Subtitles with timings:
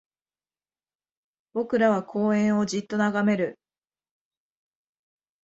[1.53, 3.59] 僕らは公園をじっと眺める